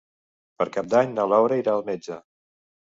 [0.61, 2.23] Per Cap d'Any na Laura irà al metge.